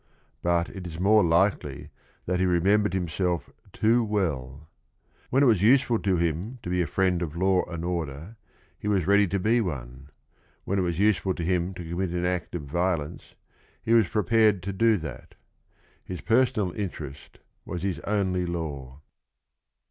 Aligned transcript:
But 0.41 0.67
it 0.69 0.87
is 0.87 0.99
more 0.99 1.23
likely 1.23 1.91
that 2.25 2.39
he 2.39 2.45
remembered 2.47 2.95
himself 2.95 3.51
too 3.71 4.03
well. 4.03 4.67
When 5.29 5.43
it 5.43 5.45
was 5.45 5.61
useful 5.61 5.99
to 5.99 6.15
him 6.15 6.57
to 6.63 6.71
be 6.71 6.81
a 6.81 6.87
friend 6.87 7.21
of 7.21 7.35
law 7.35 7.63
and 7.65 7.85
order, 7.85 8.35
he 8.79 8.87
was 8.87 9.05
ready 9.05 9.27
to 9.27 9.37
be 9.37 9.61
one; 9.61 10.09
when 10.63 10.79
it 10.79 10.81
was 10.81 10.97
useful 10.97 11.35
to 11.35 11.43
him 11.43 11.75
to 11.75 11.87
commit 11.87 12.09
an 12.09 12.25
act 12.25 12.55
of 12.55 12.63
violence, 12.63 13.35
he 13.83 13.93
was 13.93 14.09
prepared 14.09 14.63
to 14.63 14.73
do 14.73 14.97
that. 14.97 15.35
His 16.03 16.21
personal 16.21 16.71
interest 16.71 17.37
was 17.63 17.83
his 17.83 17.99
only 17.99 18.47
law. 18.47 19.01